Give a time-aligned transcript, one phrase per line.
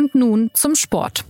[0.00, 1.26] Und nun zum Sport.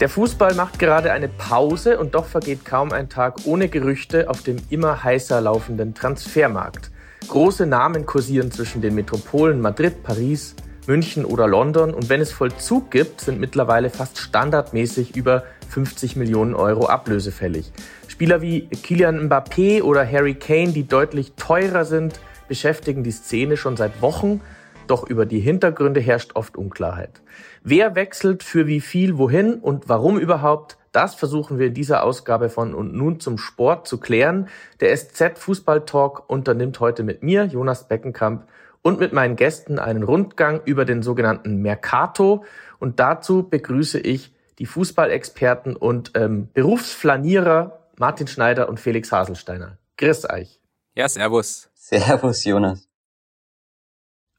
[0.00, 4.42] Der Fußball macht gerade eine Pause und doch vergeht kaum ein Tag ohne Gerüchte auf
[4.42, 6.90] dem immer heißer laufenden Transfermarkt.
[7.26, 10.54] Große Namen kursieren zwischen den Metropolen Madrid, Paris,
[10.86, 16.54] München oder London und wenn es Vollzug gibt, sind mittlerweile fast standardmäßig über 50 Millionen
[16.54, 17.72] Euro Ablöse fällig.
[18.14, 23.76] Spieler wie Kylian Mbappé oder Harry Kane, die deutlich teurer sind, beschäftigen die Szene schon
[23.76, 24.40] seit Wochen,
[24.86, 27.22] doch über die Hintergründe herrscht oft Unklarheit.
[27.64, 30.78] Wer wechselt für wie viel wohin und warum überhaupt?
[30.92, 34.46] Das versuchen wir in dieser Ausgabe von Und nun zum Sport zu klären.
[34.78, 38.46] Der SZ Fußball Talk unternimmt heute mit mir, Jonas Beckenkamp,
[38.80, 42.44] und mit meinen Gästen einen Rundgang über den sogenannten Mercato.
[42.78, 49.78] Und dazu begrüße ich die Fußballexperten und ähm, Berufsflanierer Martin Schneider und Felix Haselsteiner.
[49.96, 50.60] Grüß euch.
[50.94, 51.70] Ja, servus.
[51.74, 52.88] Servus, Jonas.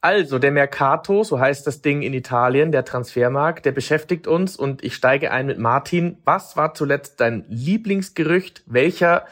[0.00, 4.84] Also, der Mercato, so heißt das Ding in Italien, der Transfermarkt, der beschäftigt uns und
[4.84, 6.18] ich steige ein mit Martin.
[6.24, 8.62] Was war zuletzt dein Lieblingsgerücht?
[8.66, 9.26] Welcher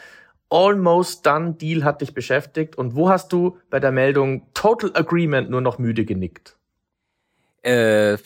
[0.49, 5.49] Almost Done Deal hat dich beschäftigt und wo hast du bei der Meldung Total Agreement
[5.49, 6.57] nur noch müde genickt?
[7.61, 8.17] Äh,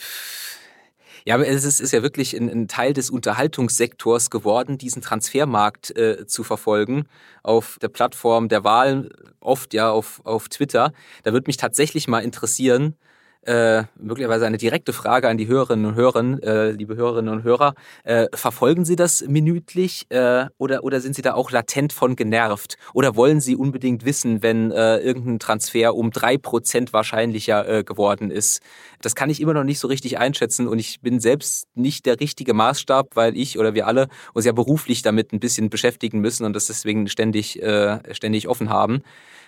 [1.25, 6.25] ja, es ist, ist ja wirklich ein, ein, Teil des Unterhaltungssektors geworden, diesen Transfermarkt äh,
[6.25, 7.05] zu verfolgen
[7.43, 9.09] auf der Plattform der Wahl,
[9.39, 10.91] oft ja auf, auf Twitter.
[11.23, 12.95] Da würde mich tatsächlich mal interessieren,
[13.43, 17.73] äh, möglicherweise eine direkte Frage an die Hörerinnen und Hörer, äh, liebe Hörerinnen und Hörer.
[18.03, 22.75] Äh, verfolgen Sie das minütlich äh, oder, oder sind Sie da auch latent von genervt?
[22.93, 28.31] Oder wollen Sie unbedingt wissen, wenn äh, irgendein Transfer um drei Prozent wahrscheinlicher äh, geworden
[28.31, 28.61] ist?
[29.01, 32.19] Das kann ich immer noch nicht so richtig einschätzen und ich bin selbst nicht der
[32.19, 36.45] richtige Maßstab, weil ich oder wir alle uns ja beruflich damit ein bisschen beschäftigen müssen
[36.45, 39.01] und das deswegen ständig, äh, ständig offen haben.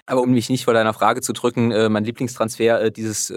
[0.05, 3.31] Aber um mich nicht vor deiner Frage zu drücken, äh, mein Lieblingstransfer äh, dieses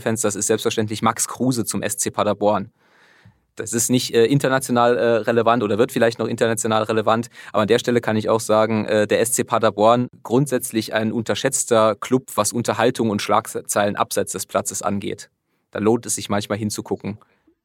[0.00, 2.70] Transferfensters ist selbstverständlich Max Kruse zum SC Paderborn.
[3.56, 7.68] Das ist nicht äh, international äh, relevant oder wird vielleicht noch international relevant, aber an
[7.68, 12.52] der Stelle kann ich auch sagen, äh, der SC Paderborn grundsätzlich ein unterschätzter Club, was
[12.52, 15.28] Unterhaltung und Schlagzeilen abseits des Platzes angeht.
[15.72, 17.18] Da lohnt es sich manchmal hinzugucken.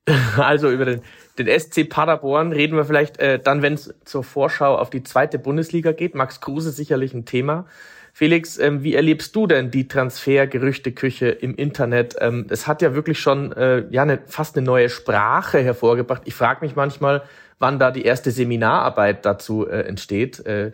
[0.38, 1.02] Also über den,
[1.40, 5.40] den SC Paderborn reden wir vielleicht äh, dann, wenn es zur Vorschau auf die zweite
[5.40, 6.14] Bundesliga geht.
[6.14, 7.66] Max Kruse sicherlich ein Thema.
[8.18, 12.16] Felix, ähm, wie erlebst du denn die Transfergerüchteküche im Internet?
[12.22, 16.22] Ähm, es hat ja wirklich schon äh, ja eine, fast eine neue Sprache hervorgebracht.
[16.24, 17.24] Ich frage mich manchmal,
[17.60, 20.46] wann da die erste Seminararbeit dazu äh, entsteht.
[20.46, 20.72] Äh,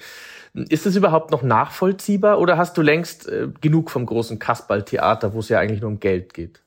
[0.53, 5.39] ist es überhaupt noch nachvollziehbar oder hast du längst äh, genug vom großen Kasperltheater, wo
[5.39, 6.61] es ja eigentlich nur um Geld geht?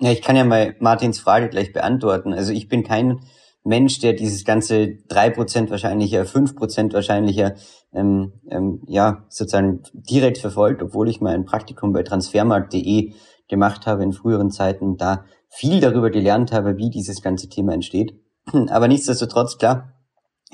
[0.00, 2.34] Ja, ich kann ja mal Martins Frage gleich beantworten.
[2.34, 3.20] Also ich bin kein
[3.62, 7.54] Mensch, der dieses ganze drei Prozent wahrscheinlicher, fünf Prozent wahrscheinlicher,
[7.92, 13.12] ähm, ähm, ja, sozusagen direkt verfolgt, obwohl ich mal ein Praktikum bei transfermarkt.de
[13.48, 18.14] gemacht habe in früheren Zeiten, da viel darüber gelernt habe, wie dieses ganze Thema entsteht.
[18.70, 19.92] Aber nichtsdestotrotz, klar,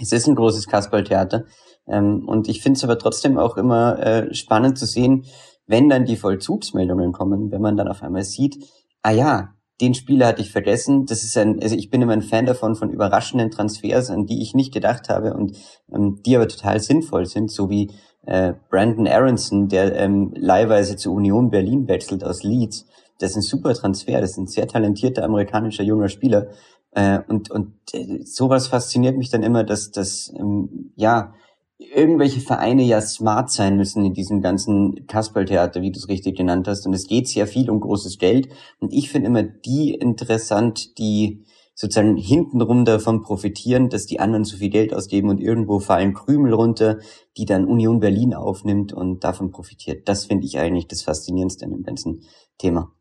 [0.01, 1.45] es ist ein großes Kasperltheater.
[1.87, 5.25] Ähm, und ich finde es aber trotzdem auch immer äh, spannend zu sehen,
[5.67, 8.57] wenn dann die Vollzugsmeldungen kommen, wenn man dann auf einmal sieht,
[9.03, 11.07] ah ja, den Spieler hatte ich vergessen.
[11.07, 14.43] Das ist ein, also ich bin immer ein Fan davon, von überraschenden Transfers, an die
[14.43, 15.57] ich nicht gedacht habe und
[15.93, 17.91] ähm, die aber total sinnvoll sind, so wie
[18.27, 22.87] äh, Brandon Aronson, der ähm, leihweise zu Union Berlin wechselt aus Leeds.
[23.19, 26.49] Das ist ein super Transfer, das ist ein sehr talentierter amerikanischer junger Spieler.
[26.93, 31.35] Äh, und und äh, sowas fasziniert mich dann immer, dass das, ähm, ja,
[31.79, 36.69] irgendwelche Vereine ja smart sein müssen in diesem ganzen Kasperltheater, wie du es richtig genannt
[36.69, 36.87] hast.
[36.87, 38.49] Und es geht sehr viel um großes Geld.
[38.81, 41.45] Und ich finde immer die interessant, die
[41.75, 46.55] sozusagen hintenrum davon profitieren, dass die anderen zu viel Geld ausgeben und irgendwo fallen Krümel
[46.55, 46.99] runter,
[47.37, 50.09] die dann Union Berlin aufnimmt und davon profitiert.
[50.09, 52.23] Das finde ich eigentlich das Faszinierendste an dem ganzen
[52.57, 52.96] Thema.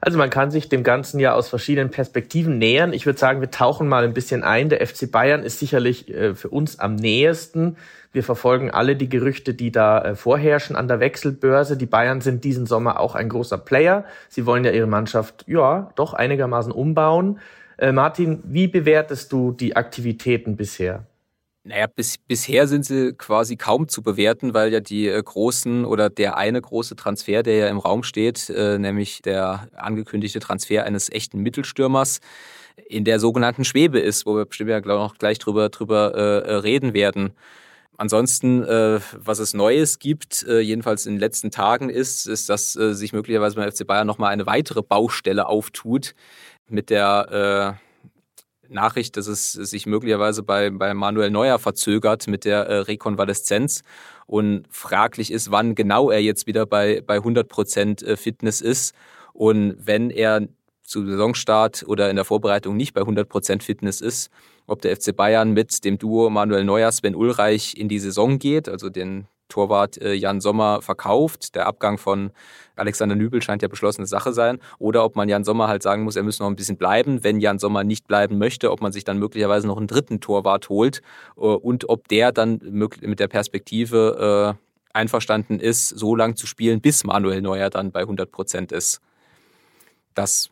[0.00, 2.92] Also man kann sich dem Ganzen ja aus verschiedenen Perspektiven nähern.
[2.92, 4.68] Ich würde sagen, wir tauchen mal ein bisschen ein.
[4.68, 7.76] Der FC Bayern ist sicherlich äh, für uns am nähesten.
[8.12, 11.76] Wir verfolgen alle die Gerüchte, die da äh, vorherrschen an der Wechselbörse.
[11.76, 14.04] Die Bayern sind diesen Sommer auch ein großer Player.
[14.28, 17.40] Sie wollen ja ihre Mannschaft, ja, doch einigermaßen umbauen.
[17.78, 21.06] Äh, Martin, wie bewertest du die Aktivitäten bisher?
[21.64, 26.10] Naja, bis, bisher sind sie quasi kaum zu bewerten, weil ja die äh, großen oder
[26.10, 31.08] der eine große Transfer, der ja im Raum steht, äh, nämlich der angekündigte Transfer eines
[31.08, 32.18] echten Mittelstürmers,
[32.88, 36.54] in der sogenannten Schwebe ist, wo wir bestimmt ja noch gleich drüber, drüber äh, äh,
[36.56, 37.32] reden werden.
[37.96, 42.74] Ansonsten, äh, was es Neues gibt, äh, jedenfalls in den letzten Tagen ist, ist, dass
[42.74, 46.14] äh, sich möglicherweise beim FC Bayern nochmal eine weitere Baustelle auftut
[46.68, 47.78] mit der
[48.72, 53.82] Nachricht, dass es sich möglicherweise bei, bei Manuel Neuer verzögert mit der äh, Rekonvaleszenz
[54.26, 58.94] und fraglich ist, wann genau er jetzt wieder bei, bei 100 Prozent äh, Fitness ist.
[59.32, 60.48] Und wenn er
[60.82, 64.30] zu Saisonstart oder in der Vorbereitung nicht bei 100 Prozent Fitness ist,
[64.66, 68.68] ob der FC Bayern mit dem Duo Manuel Neuer, Sven Ulreich in die Saison geht,
[68.68, 71.54] also den Torwart äh, Jan Sommer verkauft.
[71.54, 72.30] Der Abgang von
[72.74, 74.58] Alexander Nübel scheint ja beschlossene Sache sein.
[74.78, 77.22] Oder ob man Jan Sommer halt sagen muss, er müsse noch ein bisschen bleiben.
[77.22, 80.70] Wenn Jan Sommer nicht bleiben möchte, ob man sich dann möglicherweise noch einen dritten Torwart
[80.70, 81.02] holt
[81.36, 86.80] äh, und ob der dann mit der Perspektive äh, einverstanden ist, so lang zu spielen,
[86.80, 89.00] bis Manuel Neuer dann bei 100 Prozent ist.
[90.14, 90.50] Das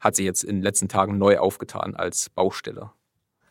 [0.00, 2.90] hat sich jetzt in den letzten Tagen neu aufgetan als Baustelle.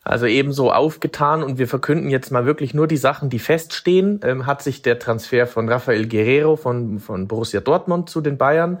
[0.04, 4.20] Also ebenso aufgetan und wir verkünden jetzt mal wirklich nur die Sachen, die feststehen.
[4.24, 8.80] Ähm, hat sich der Transfer von Rafael Guerrero von, von Borussia Dortmund zu den Bayern,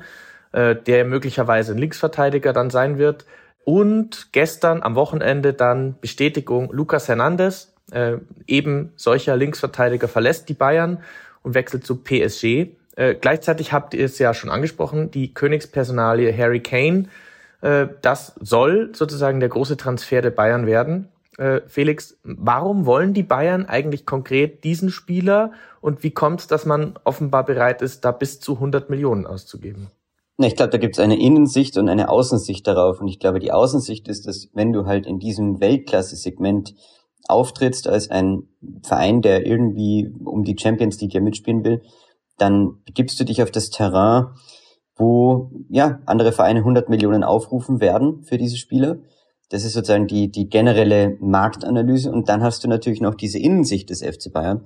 [0.50, 3.24] äh, der möglicherweise ein Linksverteidiger dann sein wird.
[3.64, 8.16] Und gestern am Wochenende dann Bestätigung, Lucas Hernandez, äh,
[8.48, 10.98] eben solcher Linksverteidiger verlässt die Bayern
[11.42, 12.68] und wechselt zu PSG.
[12.96, 17.04] Äh, gleichzeitig habt ihr es ja schon angesprochen, die Königspersonalie Harry Kane,
[17.60, 21.08] äh, das soll sozusagen der große Transfer der Bayern werden.
[21.38, 26.66] Äh, Felix, warum wollen die Bayern eigentlich konkret diesen Spieler und wie kommt es, dass
[26.66, 29.88] man offenbar bereit ist, da bis zu 100 Millionen auszugeben?
[30.38, 33.00] Ich glaube, da gibt es eine Innensicht und eine Außensicht darauf.
[33.00, 36.74] Und ich glaube, die Außensicht ist, dass wenn du halt in diesem Weltklasse-Segment
[37.28, 38.48] auftrittst als ein
[38.82, 41.82] Verein, der irgendwie um die Champions League ja mitspielen will,
[42.38, 44.26] dann begibst du dich auf das Terrain,
[44.96, 48.98] wo ja andere Vereine 100 Millionen aufrufen werden für diese Spieler.
[49.52, 52.10] Das ist sozusagen die, die generelle Marktanalyse.
[52.10, 54.64] Und dann hast du natürlich noch diese Innensicht des FC Bayern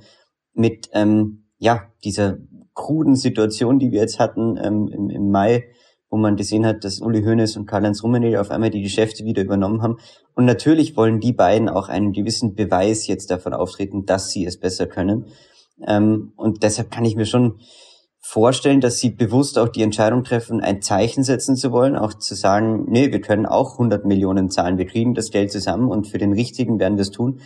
[0.55, 2.38] mit ähm, ja dieser
[2.73, 5.65] kruden Situation, die wir jetzt hatten ähm, im, im Mai,
[6.09, 9.43] wo man gesehen hat, dass Uli Hoeneß und Karl-Heinz Rummenigge auf einmal die Geschäfte wieder
[9.43, 9.97] übernommen haben.
[10.37, 14.61] Und natürlich wollen die beiden auch einen gewissen Beweis jetzt davon auftreten, dass sie es
[14.61, 15.27] besser können.
[15.85, 17.59] Ähm, und deshalb kann ich mir schon
[18.28, 22.34] vorstellen, dass sie bewusst auch die Entscheidung treffen, ein Zeichen setzen zu wollen, auch zu
[22.34, 26.19] sagen, nee, wir können auch 100 Millionen zahlen, wir kriegen das Geld zusammen und für
[26.19, 27.38] den Richtigen werden wir es tun.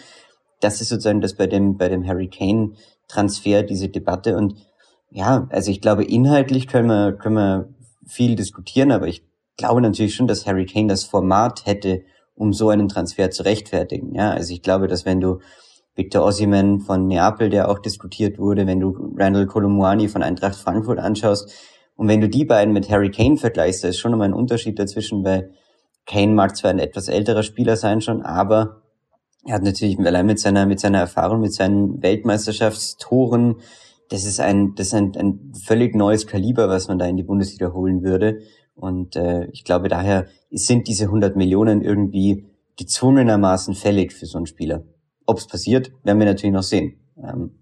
[0.61, 2.73] Das ist sozusagen das bei dem, bei dem Harry Kane
[3.09, 4.55] Transfer, diese Debatte und
[5.11, 7.69] ja, also ich glaube, inhaltlich können wir, können wir
[8.07, 9.23] viel diskutieren, aber ich
[9.59, 12.05] glaube natürlich schon, dass Harry Kane das Format hätte,
[12.35, 14.15] um so einen Transfer zu rechtfertigen.
[14.15, 15.41] Ja, also ich glaube, dass wenn du
[15.95, 20.99] Victor Osimhen von Neapel, der auch diskutiert wurde, wenn du Randall Colomwani von Eintracht Frankfurt
[20.99, 21.53] anschaust
[21.97, 24.79] und wenn du die beiden mit Harry Kane vergleichst, da ist schon nochmal ein Unterschied
[24.79, 25.51] dazwischen, weil
[26.07, 28.83] Kane mag zwar ein etwas älterer Spieler sein schon, aber
[29.47, 33.57] er hat natürlich allein mit seiner, mit seiner Erfahrung, mit seinen Weltmeisterschaftstoren,
[34.11, 37.23] das ist ein, das ist ein, ein völlig neues Kaliber, was man da in die
[37.23, 38.41] Bundesliga holen würde.
[38.75, 42.47] Und äh, ich glaube, daher sind diese 100 Millionen irgendwie
[42.77, 44.83] gezwungenermaßen fällig für so einen Spieler.
[45.31, 46.99] Ob es passiert, werden wir natürlich noch sehen.
[47.17, 47.53] Ähm,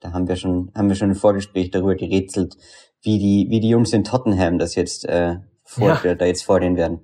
[0.00, 2.56] da haben wir schon, haben wir schon im Vorgespräch darüber gerätselt,
[3.00, 6.16] wie die, wie die Jungs in Tottenham das jetzt äh, vor, ja.
[6.16, 6.98] da jetzt vorgehen werden.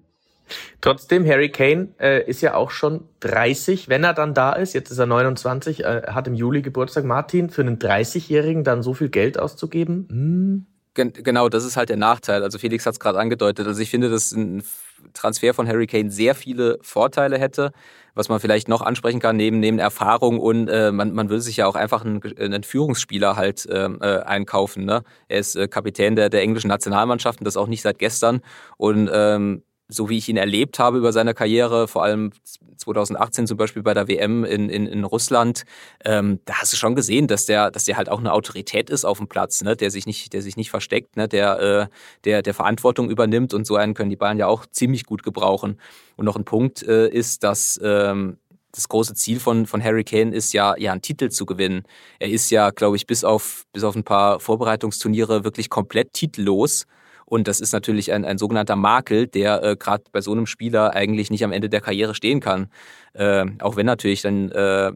[0.81, 4.73] Trotzdem, Harry Kane äh, ist ja auch schon 30, wenn er dann da ist.
[4.73, 7.05] Jetzt ist er 29, äh, hat im Juli Geburtstag.
[7.05, 10.09] Martin, für einen 30-Jährigen dann so viel Geld auszugeben?
[10.11, 10.67] Hm.
[10.95, 12.43] Genau, das ist halt der Nachteil.
[12.43, 13.69] Also Felix hat es gerade angedeutet.
[13.69, 14.65] Also ich finde, dass ein
[15.13, 17.73] Transfer von Harry Kane sehr viele Vorteile hätte
[18.19, 21.59] was man vielleicht noch ansprechen kann, neben, neben Erfahrung und äh, man, man will sich
[21.59, 24.85] ja auch einfach einen, einen Führungsspieler halt ähm, äh, einkaufen.
[24.85, 25.05] Ne?
[25.29, 28.41] Er ist äh, Kapitän der, der englischen Nationalmannschaft und das auch nicht seit gestern.
[28.77, 32.33] Und ähm, so wie ich ihn erlebt habe über seine Karriere, vor allem
[32.79, 35.65] 2018 zum Beispiel bei der WM in, in, in Russland,
[36.05, 39.05] ähm, da hast du schon gesehen, dass der, dass der halt auch eine Autorität ist
[39.05, 39.77] auf dem Platz, ne?
[39.77, 41.29] der sich nicht, der sich nicht versteckt, ne?
[41.29, 41.87] der, äh,
[42.25, 45.81] der, der Verantwortung übernimmt und so einen können die Bayern ja auch ziemlich gut gebrauchen.
[46.17, 48.39] Und noch ein Punkt äh, ist, dass ähm,
[48.73, 51.83] das große Ziel von, von Harry Kane ist ja, ja, einen Titel zu gewinnen.
[52.19, 56.87] Er ist ja, glaube ich, bis auf, bis auf ein paar Vorbereitungsturniere wirklich komplett titellos.
[57.29, 60.95] Und das ist natürlich ein, ein sogenannter Makel, der äh, gerade bei so einem Spieler
[60.95, 62.71] eigentlich nicht am Ende der Karriere stehen kann.
[63.13, 64.93] Äh, auch wenn natürlich dann äh,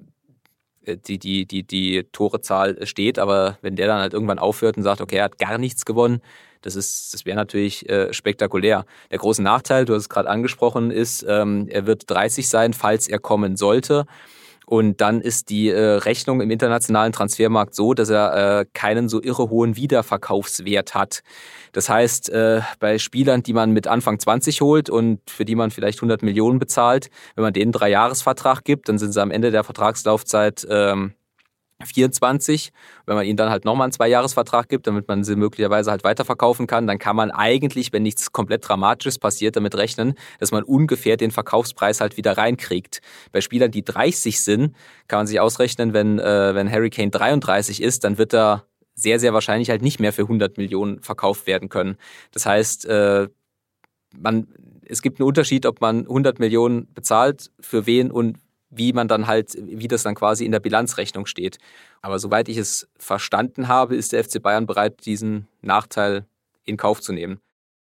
[0.87, 5.03] die, die, die, die Torezahl steht, aber wenn der dann halt irgendwann aufhört und sagt,
[5.03, 6.23] okay, er hat gar nichts gewonnen,
[6.62, 8.87] das ist, das wäre natürlich äh, spektakulär.
[9.11, 13.09] Der große Nachteil, du hast es gerade angesprochen, ist, ähm, er wird 30 sein, falls
[13.09, 14.07] er kommen sollte.
[14.73, 19.23] Und dann ist die äh, Rechnung im internationalen Transfermarkt so, dass er äh, keinen so
[19.23, 21.23] irre hohen Wiederverkaufswert hat.
[21.73, 25.71] Das heißt, äh, bei Spielern, die man mit Anfang 20 holt und für die man
[25.71, 29.50] vielleicht 100 Millionen bezahlt, wenn man denen einen Dreijahresvertrag gibt, dann sind sie am Ende
[29.50, 31.12] der Vertragslaufzeit ähm,
[31.85, 32.73] 24.
[33.07, 36.67] Wenn man ihnen dann halt nochmal einen Zweijahresvertrag gibt, damit man sie möglicherweise halt weiterverkaufen
[36.67, 41.17] kann, dann kann man eigentlich, wenn nichts komplett Dramatisches passiert, damit rechnen, dass man ungefähr
[41.17, 43.01] den Verkaufspreis halt wieder reinkriegt.
[43.33, 44.75] Bei Spielern, die 30 sind,
[45.09, 49.19] kann man sich ausrechnen, wenn, äh, wenn Harry Kane 33 ist, dann wird er sehr,
[49.19, 51.97] sehr wahrscheinlich halt nicht mehr für 100 Millionen verkauft werden können.
[52.33, 53.29] Das heißt, äh,
[54.17, 54.49] man,
[54.87, 58.39] es gibt einen Unterschied, ob man 100 Millionen bezahlt, für wen und
[58.73, 61.59] wie man dann halt, wie das dann quasi in der Bilanzrechnung steht.
[62.00, 66.25] Aber soweit ich es verstanden habe, ist der FC Bayern bereit, diesen Nachteil
[66.64, 67.41] in Kauf zu nehmen.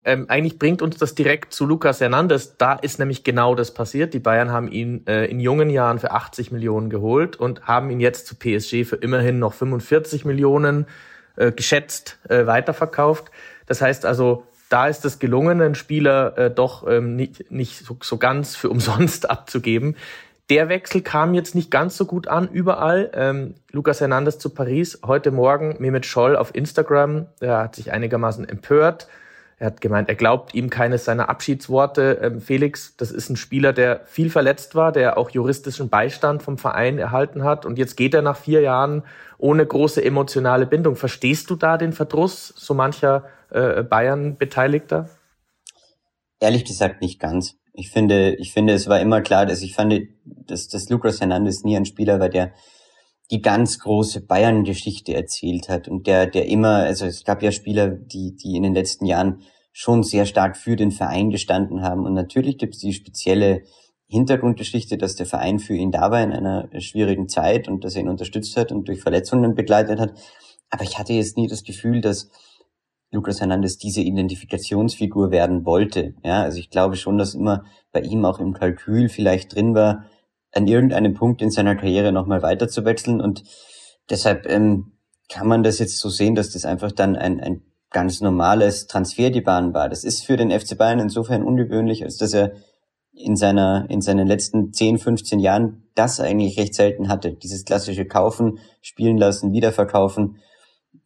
[0.03, 2.58] Ähm, eigentlich bringt uns das direkt zu Lucas Hernandez.
[2.58, 4.13] Da ist nämlich genau das passiert.
[4.13, 8.00] Die Bayern haben ihn äh, in jungen Jahren für 80 Millionen geholt und haben ihn
[8.00, 10.86] jetzt zu PSG für immerhin noch 45 Millionen
[11.38, 13.32] äh, geschätzt äh, weiterverkauft.
[13.65, 17.98] Das heißt also, da ist es gelungen, einen Spieler äh, doch ähm, nicht, nicht so,
[18.01, 19.96] so ganz für umsonst abzugeben.
[20.52, 23.10] Der Wechsel kam jetzt nicht ganz so gut an überall.
[23.16, 25.00] Ähm, Lucas Hernandez zu Paris.
[25.04, 27.25] Heute Morgen Mehmet Scholl auf Instagram.
[27.42, 29.08] Der hat sich einigermaßen empört.
[29.58, 32.20] Er hat gemeint, er glaubt ihm keines seiner Abschiedsworte.
[32.22, 36.60] Ähm, Felix, das ist ein Spieler, der viel verletzt war, der auch juristischen Beistand vom
[36.60, 37.66] Verein erhalten hat.
[37.66, 39.02] Und jetzt geht er nach vier Jahren
[39.40, 40.96] ohne große emotionale Bindung.
[40.96, 45.10] Verstehst du da den Verdruss so mancher äh, Bayern-Beteiligter?
[46.40, 47.58] Ehrlich gesagt nicht ganz.
[47.77, 51.63] Ich finde, ich finde, es war immer klar, dass ich fand, dass, dass Lucas Hernandez
[51.63, 52.53] nie ein Spieler war, der
[53.32, 57.89] die ganz große Bayern-Geschichte erzählt hat und der, der immer, also es gab ja Spieler,
[57.89, 59.41] die, die in den letzten Jahren
[59.74, 63.63] schon sehr stark für den Verein gestanden haben und natürlich gibt es die spezielle
[64.08, 68.01] Hintergrundgeschichte, dass der Verein für ihn da war in einer schwierigen Zeit und dass er
[68.01, 70.13] ihn unterstützt hat und durch Verletzungen begleitet hat.
[70.70, 72.29] Aber ich hatte jetzt nie das Gefühl, dass
[73.15, 76.13] Lucas Hernandez diese Identifikationsfigur werden wollte.
[76.24, 80.05] Ja, also ich glaube schon, dass immer bei ihm auch im Kalkül vielleicht drin war,
[80.51, 83.43] an irgendeinem Punkt in seiner Karriere nochmal weiter zu wechseln und
[84.10, 84.91] deshalb ähm,
[85.29, 89.74] kann man das jetzt so sehen, dass das einfach dann ein, ein ganz normales Transferdebahn
[89.74, 89.89] war.
[89.89, 92.51] Das ist für den FC Bayern insofern ungewöhnlich, als dass er
[93.13, 97.34] in seiner, in seinen letzten 10, 15 Jahren das eigentlich recht selten hatte.
[97.34, 100.38] Dieses klassische Kaufen, spielen lassen, wiederverkaufen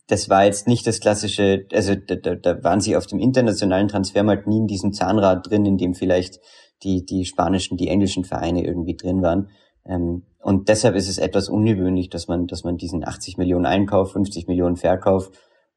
[0.09, 3.87] das war jetzt nicht das klassische, also da, da, da waren sie auf dem internationalen
[3.87, 6.39] Transfermarkt nie in diesem Zahnrad drin, in dem vielleicht
[6.81, 9.49] die, die spanischen, die englischen Vereine irgendwie drin waren.
[9.85, 14.13] Ähm, und deshalb ist es etwas ungewöhnlich, dass man, dass man diesen 80 Millionen Einkauf,
[14.13, 15.29] 50 Millionen Verkauf,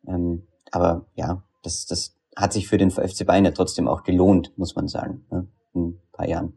[0.08, 4.56] ähm, aber ja, das, das hat sich für den FC Bayern ja trotzdem auch gelohnt,
[4.56, 6.54] muss man sagen, ne, in ein paar Jahren.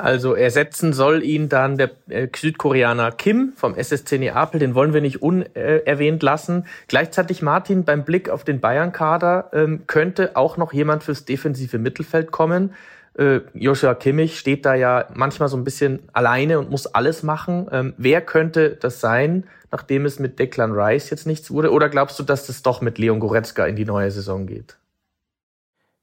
[0.00, 5.00] Also ersetzen soll ihn dann der äh, Südkoreaner Kim vom SSC Neapel, den wollen wir
[5.00, 6.66] nicht unerwähnt lassen.
[6.88, 12.30] Gleichzeitig Martin, beim Blick auf den Bayern-Kader ähm, könnte auch noch jemand fürs defensive Mittelfeld
[12.30, 12.74] kommen.
[13.18, 17.68] Äh, Joshua Kimmich steht da ja manchmal so ein bisschen alleine und muss alles machen.
[17.70, 21.72] Ähm, wer könnte das sein, nachdem es mit Declan Rice jetzt nichts wurde?
[21.72, 24.78] Oder glaubst du, dass das doch mit Leon Goretzka in die neue Saison geht?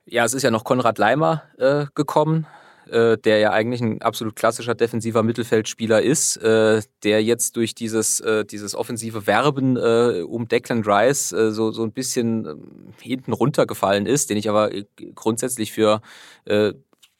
[0.06, 2.46] Ja, es ist ja noch Konrad Leimer äh, gekommen,
[2.90, 8.20] äh, der ja eigentlich ein absolut klassischer defensiver Mittelfeldspieler ist, äh, der jetzt durch dieses,
[8.20, 13.34] äh, dieses offensive Werben äh, um Declan Rice äh, so, so ein bisschen ähm, hinten
[13.34, 16.02] runtergefallen ist, den ich aber äh, grundsätzlich für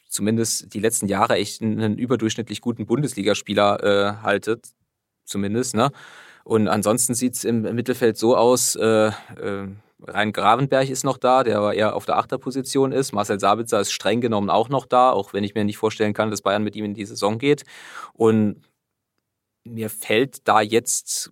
[0.08, 4.62] zumindest die letzten Jahre echt einen überdurchschnittlich guten Bundesligaspieler halte,
[5.26, 5.76] zumindest.
[5.76, 5.92] Ne?
[6.46, 8.78] Und ansonsten sieht es im Mittelfeld so aus,
[10.08, 13.14] Rein Gravenberg ist noch da, der aber eher auf der Achterposition ist.
[13.14, 16.32] Marcel Sabitzer ist streng genommen auch noch da, auch wenn ich mir nicht vorstellen kann,
[16.32, 17.64] dass Bayern mit ihm in die Saison geht.
[18.14, 18.62] Und
[19.64, 21.32] mir fällt da jetzt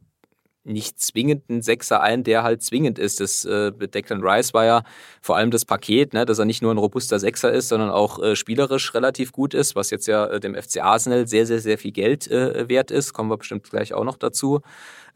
[0.65, 3.19] nicht zwingend ein Sechser ein, der halt zwingend ist.
[3.19, 4.83] Das äh, Declan Rice war ja
[5.21, 8.21] vor allem das Paket, ne, dass er nicht nur ein robuster Sechser ist, sondern auch
[8.21, 11.77] äh, spielerisch relativ gut ist, was jetzt ja äh, dem FC Arsenal sehr, sehr, sehr
[11.77, 13.13] viel Geld äh, wert ist.
[13.13, 14.61] Kommen wir bestimmt gleich auch noch dazu.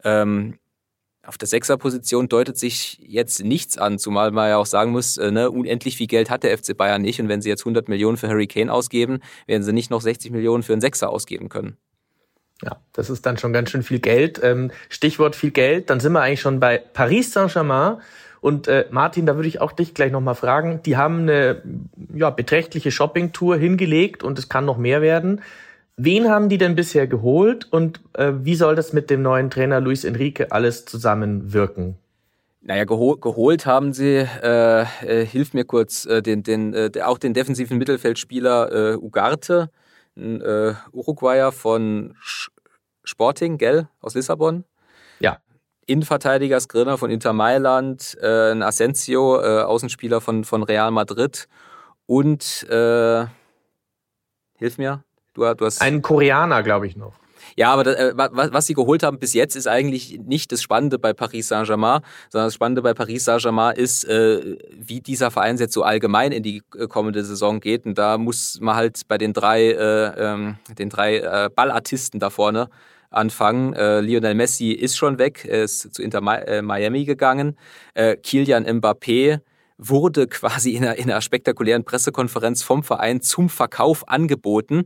[0.04, 0.59] Ähm,
[1.30, 5.30] auf der Sechserposition deutet sich jetzt nichts an, zumal man ja auch sagen muss, äh,
[5.30, 7.20] ne, unendlich viel Geld hat der FC Bayern nicht.
[7.20, 10.32] Und wenn sie jetzt 100 Millionen für Harry Kane ausgeben, werden sie nicht noch 60
[10.32, 11.76] Millionen für einen Sechser ausgeben können.
[12.64, 14.40] Ja, das ist dann schon ganz schön viel Geld.
[14.42, 17.98] Ähm, Stichwort viel Geld, dann sind wir eigentlich schon bei Paris Saint-Germain.
[18.40, 20.82] Und äh, Martin, da würde ich auch dich gleich nochmal fragen.
[20.82, 21.62] Die haben eine
[22.12, 25.42] ja, beträchtliche Shoppingtour hingelegt und es kann noch mehr werden.
[26.02, 29.80] Wen haben die denn bisher geholt und äh, wie soll das mit dem neuen Trainer
[29.80, 31.98] Luis Enrique alles zusammenwirken?
[32.62, 37.18] Naja, geho geholt haben sie, äh, äh, hilf mir kurz, äh, den, den, äh, auch
[37.18, 39.68] den defensiven Mittelfeldspieler äh, Ugarte,
[40.16, 40.42] ein
[40.92, 42.50] Uruguayer von Sch
[43.04, 44.64] Sporting, gell, aus Lissabon.
[45.18, 45.36] Ja.
[45.84, 51.48] Innenverteidiger Skriniar von Inter Mailand, ein Asensio, Außenspieler von, von Real Madrid
[52.06, 52.66] und,
[54.58, 55.02] hilf mir,
[55.34, 57.14] Du, du hast Einen Koreaner, glaube ich, noch.
[57.56, 60.98] Ja, aber das, äh, was sie geholt haben bis jetzt ist eigentlich nicht das Spannende
[60.98, 65.74] bei Paris Saint-Germain, sondern das Spannende bei Paris Saint-Germain ist, äh, wie dieser Verein jetzt
[65.74, 67.86] so allgemein in die äh, kommende Saison geht.
[67.86, 72.30] Und da muss man halt bei den drei, äh, ähm, den drei äh, Ballartisten da
[72.30, 72.68] vorne
[73.10, 73.74] anfangen.
[73.74, 77.56] Äh, Lionel Messi ist schon weg, er ist zu Inter Miami gegangen.
[77.94, 79.40] Äh, Kilian Mbappé
[79.80, 84.84] wurde quasi in einer, in einer spektakulären Pressekonferenz vom Verein zum Verkauf angeboten.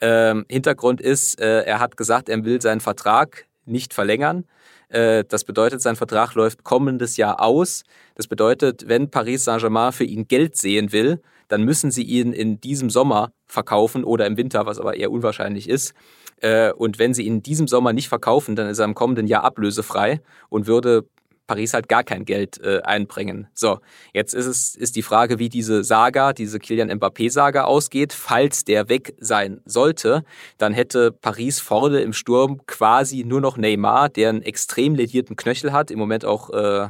[0.00, 4.44] Ähm, Hintergrund ist, äh, er hat gesagt, er will seinen Vertrag nicht verlängern.
[4.88, 7.82] Äh, das bedeutet, sein Vertrag läuft kommendes Jahr aus.
[8.14, 12.60] Das bedeutet, wenn Paris Saint-Germain für ihn Geld sehen will, dann müssen sie ihn in
[12.60, 15.94] diesem Sommer verkaufen oder im Winter, was aber eher unwahrscheinlich ist.
[16.40, 19.26] Äh, und wenn sie ihn in diesem Sommer nicht verkaufen, dann ist er im kommenden
[19.26, 21.06] Jahr ablösefrei und würde
[21.46, 23.48] Paris halt gar kein Geld äh, einbringen.
[23.54, 23.80] So,
[24.12, 28.12] jetzt ist es ist die Frage, wie diese Saga, diese Kilian Mbappé-Saga ausgeht.
[28.12, 30.24] Falls der weg sein sollte,
[30.58, 35.72] dann hätte Paris vorne im Sturm quasi nur noch Neymar, der einen extrem ledierten Knöchel
[35.72, 36.88] hat, im Moment auch äh,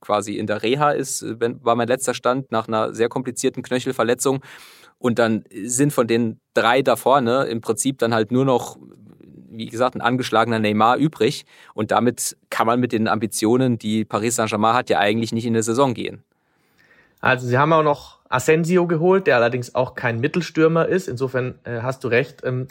[0.00, 4.42] quasi in der Reha ist, war mein letzter Stand nach einer sehr komplizierten Knöchelverletzung.
[4.98, 8.78] Und dann sind von den drei da vorne im Prinzip dann halt nur noch
[9.56, 11.46] wie gesagt, ein angeschlagener Neymar übrig.
[11.74, 15.54] Und damit kann man mit den Ambitionen, die Paris Saint-Germain hat, ja eigentlich nicht in
[15.54, 16.22] der Saison gehen.
[17.20, 21.08] Also sie haben auch noch Asensio geholt, der allerdings auch kein Mittelstürmer ist.
[21.08, 22.42] Insofern äh, hast du recht.
[22.44, 22.68] Ähm,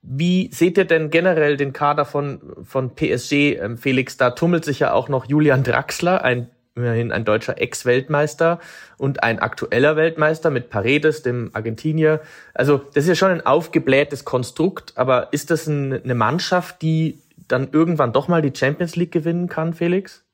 [0.00, 4.16] wie seht ihr denn generell den Kader von, von PSG, ähm, Felix?
[4.16, 6.48] Da tummelt sich ja auch noch Julian Draxler, ein
[6.78, 8.58] immerhin ein deutscher Ex-Weltmeister
[8.96, 12.20] und ein aktueller Weltmeister mit Paredes, dem Argentinier.
[12.54, 17.68] Also das ist ja schon ein aufgeblähtes Konstrukt, aber ist das eine Mannschaft, die dann
[17.72, 20.24] irgendwann doch mal die Champions League gewinnen kann, Felix?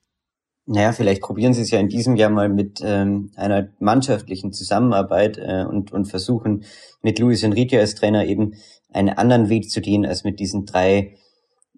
[0.67, 5.37] Naja, vielleicht probieren sie es ja in diesem Jahr mal mit ähm, einer mannschaftlichen Zusammenarbeit
[5.37, 6.65] äh, und, und versuchen
[7.03, 8.55] mit Luis Enrique als Trainer eben
[8.91, 11.17] einen anderen Weg zu gehen als mit diesen drei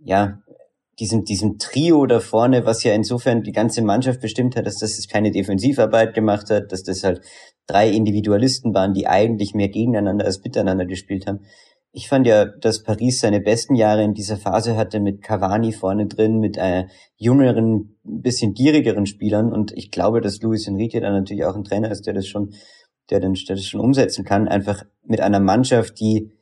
[0.06, 0.38] ja,
[0.98, 5.06] diesem, diesem Trio da vorne, was ja insofern die ganze Mannschaft bestimmt hat, dass das
[5.08, 7.20] keine Defensivarbeit gemacht hat, dass das halt
[7.66, 11.40] drei Individualisten waren, die eigentlich mehr gegeneinander als miteinander gespielt haben.
[11.92, 16.06] Ich fand ja, dass Paris seine besten Jahre in dieser Phase hatte mit Cavani vorne
[16.06, 16.84] drin, mit äh,
[17.16, 21.90] jüngeren, bisschen gierigeren Spielern und ich glaube, dass Luis Enrique dann natürlich auch ein Trainer
[21.90, 22.52] ist, der das schon,
[23.10, 26.35] der, den, der das schon umsetzen kann, einfach mit einer Mannschaft, die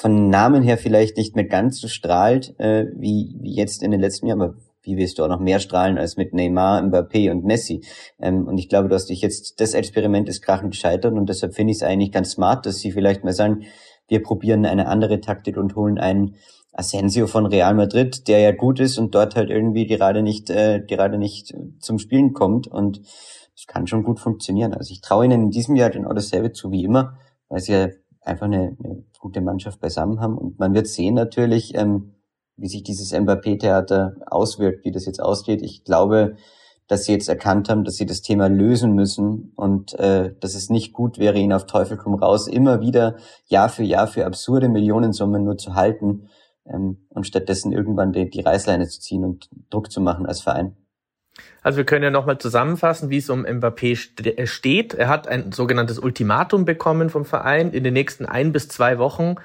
[0.00, 4.00] von Namen her vielleicht nicht mehr ganz so strahlt, äh, wie, wie jetzt in den
[4.00, 7.44] letzten Jahren, aber wie wirst du auch noch mehr strahlen als mit Neymar, Mbappé und
[7.44, 7.84] Messi?
[8.18, 11.72] Ähm, und ich glaube, dass dich jetzt, das Experiment ist krachend gescheitert und deshalb finde
[11.72, 13.64] ich es eigentlich ganz smart, dass sie vielleicht mal sagen,
[14.08, 16.36] wir probieren eine andere Taktik und holen einen
[16.72, 20.80] Asensio von Real Madrid, der ja gut ist und dort halt irgendwie gerade nicht, äh,
[20.80, 23.02] gerade nicht zum Spielen kommt und
[23.54, 24.72] es kann schon gut funktionieren.
[24.72, 27.18] Also ich traue ihnen in diesem Jahr genau dasselbe zu wie immer,
[27.50, 27.88] weil sie ja
[28.20, 30.36] einfach eine, eine gute Mannschaft beisammen haben.
[30.36, 32.14] Und man wird sehen natürlich, ähm,
[32.56, 35.62] wie sich dieses Mbappé-Theater auswirkt, wie das jetzt ausgeht.
[35.62, 36.36] Ich glaube,
[36.90, 40.70] dass sie jetzt erkannt haben, dass sie das Thema lösen müssen und äh, dass es
[40.70, 44.68] nicht gut wäre, ihn auf Teufel komm raus immer wieder Jahr für Jahr für absurde
[44.68, 46.28] Millionensummen nur zu halten
[46.66, 50.76] ähm, und stattdessen irgendwann die, die Reißleine zu ziehen und Druck zu machen als Verein.
[51.62, 54.94] Also wir können ja nochmal zusammenfassen, wie es um Mbappé äh, steht.
[54.94, 57.72] Er hat ein sogenanntes Ultimatum bekommen vom Verein.
[57.72, 59.36] In den nächsten ein bis zwei Wochen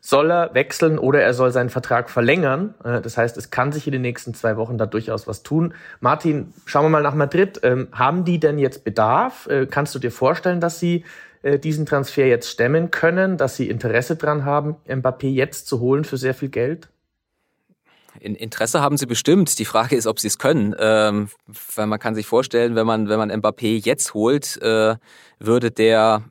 [0.00, 2.74] soll er wechseln oder er soll seinen Vertrag verlängern.
[2.84, 5.74] Äh, das heißt, es kann sich in den nächsten zwei Wochen da durchaus was tun.
[6.00, 7.60] Martin, schauen wir mal nach Madrid.
[7.62, 9.46] Ähm, haben die denn jetzt Bedarf?
[9.48, 11.04] Äh, kannst du dir vorstellen, dass sie
[11.62, 16.16] diesen Transfer jetzt stemmen können, dass sie Interesse dran haben, Mbappé jetzt zu holen für
[16.16, 16.88] sehr viel Geld?
[18.20, 19.58] Interesse haben sie bestimmt.
[19.58, 20.74] Die Frage ist, ob sie es können.
[20.78, 21.28] Ähm,
[21.74, 24.96] weil man kann sich vorstellen, wenn man, wenn man Mbappé jetzt holt, äh,
[25.38, 26.22] würde der,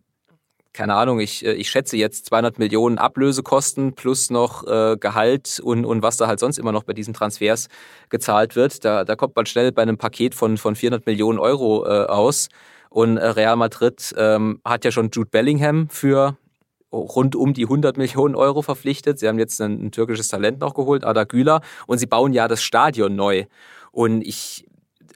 [0.72, 5.86] keine Ahnung, ich, äh, ich schätze jetzt 200 Millionen Ablösekosten plus noch äh, Gehalt und,
[5.86, 7.68] und was da halt sonst immer noch bei diesen Transfers
[8.10, 8.86] gezahlt wird.
[8.86, 12.50] Da, da kommt man schnell bei einem Paket von, von 400 Millionen Euro äh, aus.
[12.90, 16.38] Und äh, Real Madrid ähm, hat ja schon Jude Bellingham für
[16.94, 19.20] rund um die 100 Millionen Euro verpflichtet.
[19.20, 22.48] Sie haben jetzt ein, ein türkisches Talent noch geholt, Ada Güler, und sie bauen ja
[22.48, 23.46] das Stadion neu.
[23.92, 24.66] Und ich,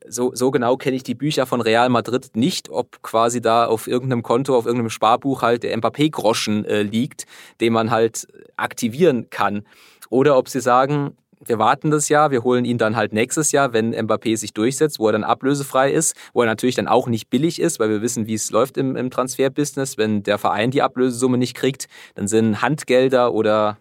[0.08, 3.88] so, so genau kenne ich die Bücher von Real Madrid nicht, ob quasi da auf
[3.88, 7.26] irgendeinem Konto, auf irgendeinem Sparbuch halt der Mbappé-Groschen äh, liegt,
[7.62, 9.64] den man halt aktivieren kann.
[10.10, 13.74] Oder ob sie sagen, wir warten das Jahr, wir holen ihn dann halt nächstes Jahr,
[13.74, 17.30] wenn Mbappé sich durchsetzt, wo er dann ablösefrei ist, wo er natürlich dann auch nicht
[17.30, 19.98] billig ist, weil wir wissen, wie es läuft im, im Transferbusiness.
[19.98, 23.78] Wenn der Verein die Ablösesumme nicht kriegt, dann sind Handgelder oder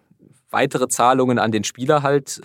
[0.49, 2.41] weitere Zahlungen an den Spieler halt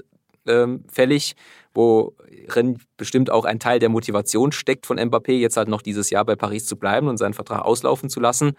[0.47, 1.37] ähm, fällig,
[1.75, 2.15] wo
[2.53, 6.25] darin bestimmt auch ein Teil der Motivation steckt von Mbappé, jetzt halt noch dieses Jahr
[6.25, 8.53] bei Paris zu bleiben und seinen Vertrag auslaufen zu lassen.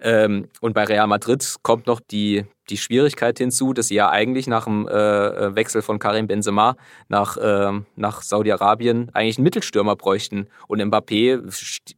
[0.00, 4.46] Ähm, und bei Real Madrid kommt noch die, die Schwierigkeit hinzu, dass sie ja eigentlich
[4.46, 6.76] nach dem äh, äh Wechsel von Karim Benzema
[7.08, 10.48] nach, äh, nach Saudi-Arabien eigentlich einen Mittelstürmer bräuchten.
[10.66, 11.42] Und Mbappé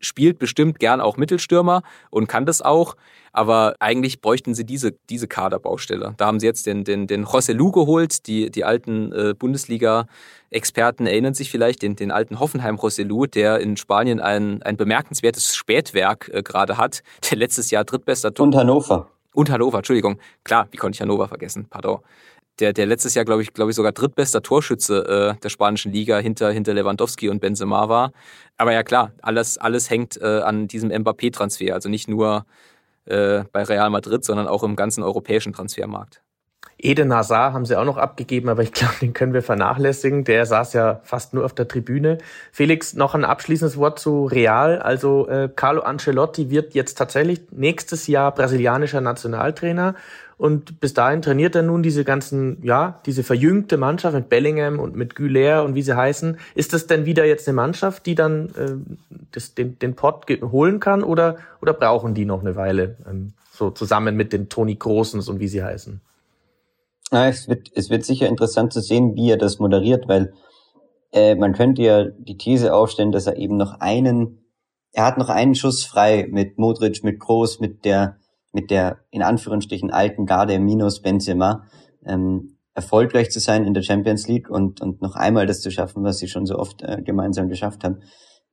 [0.00, 2.96] spielt bestimmt gern auch Mittelstürmer und kann das auch.
[3.32, 6.14] Aber eigentlich bräuchten sie diese, diese Kaderbaustelle.
[6.16, 8.26] Da haben sie jetzt den, den, den Lu geholt.
[8.26, 9.34] Die, die alten äh,
[10.48, 15.54] Bundesliga-Experten erinnern sich vielleicht, den, den alten Hoffenheim Lu, der in Spanien ein, ein bemerkenswertes
[15.54, 18.46] Spätwerk äh, gerade hat, der letztes Jahr drittbester Tor.
[18.46, 19.08] Und Hannover.
[19.34, 20.18] Und Hannover, Entschuldigung.
[20.44, 21.66] Klar, wie konnte ich Hannover vergessen?
[21.68, 22.00] Pardon.
[22.60, 26.18] Der, der letztes Jahr, glaube ich, glaube ich, sogar drittbester Torschütze äh, der spanischen Liga
[26.18, 28.10] hinter, hinter Lewandowski und Benzema war.
[28.56, 31.72] Aber ja klar, alles, alles hängt äh, an diesem Mbappé-Transfer.
[31.72, 32.46] Also nicht nur
[33.04, 36.20] äh, bei Real Madrid, sondern auch im ganzen europäischen Transfermarkt.
[36.76, 40.24] Eden Hazard haben sie auch noch abgegeben, aber ich glaube, den können wir vernachlässigen.
[40.24, 42.18] Der saß ja fast nur auf der Tribüne.
[42.52, 44.78] Felix, noch ein abschließendes Wort zu Real.
[44.78, 49.94] Also äh, Carlo Ancelotti wird jetzt tatsächlich nächstes Jahr brasilianischer Nationaltrainer
[50.38, 54.94] und bis dahin trainiert er nun diese ganzen, ja, diese verjüngte Mannschaft mit Bellingham und
[54.94, 56.38] mit Güler und wie sie heißen.
[56.54, 58.76] Ist das denn wieder jetzt eine Mannschaft, die dann äh,
[59.32, 63.70] das, den, den Pott holen kann oder, oder brauchen die noch eine Weile ähm, so
[63.70, 66.00] zusammen mit den Toni Großens und wie sie heißen?
[67.12, 70.34] Ja, es, wird, es wird sicher interessant zu sehen, wie er das moderiert, weil
[71.12, 74.44] äh, man könnte ja die These aufstellen, dass er eben noch einen,
[74.92, 78.18] er hat noch einen Schuss frei mit Modric, mit Groß, mit der
[78.52, 81.64] mit der in Anführungsstrichen alten Garde minus Benzema
[82.04, 86.04] ähm, erfolgreich zu sein in der Champions League und, und noch einmal das zu schaffen,
[86.04, 88.00] was sie schon so oft äh, gemeinsam geschafft haben.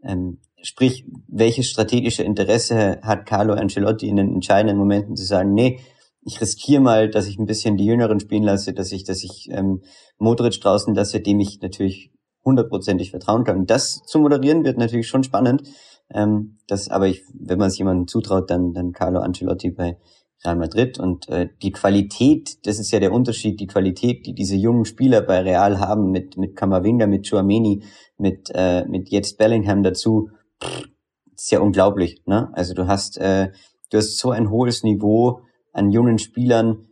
[0.04, 5.80] Ähm, sprich, welches strategische Interesse hat Carlo Ancelotti in den entscheidenden Momenten zu sagen, nee,
[6.26, 9.48] ich riskiere mal, dass ich ein bisschen die Jüngeren spielen lasse, dass ich, dass ich
[9.52, 9.84] ähm,
[10.18, 12.12] Modric draußen lasse, dem ich natürlich
[12.44, 13.58] hundertprozentig vertrauen kann.
[13.58, 15.64] Und das zu moderieren wird natürlich schon spannend.
[16.10, 19.98] Ähm, das, aber ich, wenn man es jemandem zutraut, dann, dann Carlo Ancelotti bei
[20.44, 21.00] Real Madrid.
[21.00, 25.22] Und äh, die Qualität, das ist ja der Unterschied, die Qualität, die diese jungen Spieler
[25.22, 27.84] bei Real haben, mit, mit Kamavinga, mit Chouameni,
[28.18, 30.30] mit, äh, mit jetzt Bellingham dazu,
[30.64, 30.88] pff,
[31.36, 32.24] ist ja unglaublich.
[32.26, 32.50] Ne?
[32.54, 33.52] Also du hast, äh,
[33.92, 35.42] du hast so ein hohes Niveau
[35.76, 36.88] an jungen Spielern,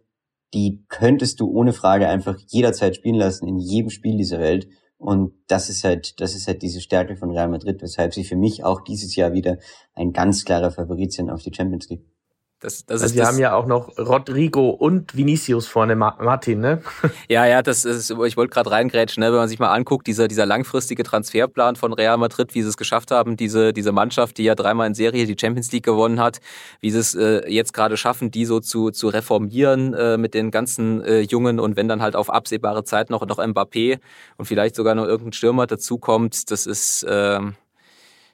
[0.54, 4.68] die könntest du ohne Frage einfach jederzeit spielen lassen, in jedem Spiel dieser Welt.
[4.98, 8.36] Und das ist halt, das ist halt diese Stärke von Real Madrid, weshalb sie für
[8.36, 9.58] mich auch dieses Jahr wieder
[9.94, 12.06] ein ganz klarer Favorit sind auf die Champions League.
[12.64, 16.82] Das, das also wir haben ja auch noch Rodrigo und Vinicius vorne, Martin, ne?
[17.28, 19.32] Ja, ja, das ist, ich wollte gerade reingrätschen, ne?
[19.32, 22.78] wenn man sich mal anguckt, dieser, dieser langfristige Transferplan von Real Madrid, wie sie es
[22.78, 26.40] geschafft haben, diese, diese Mannschaft, die ja dreimal in Serie die Champions League gewonnen hat,
[26.80, 30.50] wie sie es äh, jetzt gerade schaffen, die so zu, zu reformieren äh, mit den
[30.50, 34.00] ganzen äh, Jungen und wenn dann halt auf absehbare Zeit noch, noch Mbappé
[34.38, 37.40] und vielleicht sogar noch irgendein Stürmer dazukommt, das ist, äh,